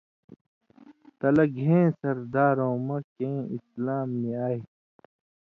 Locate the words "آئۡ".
4.45-4.59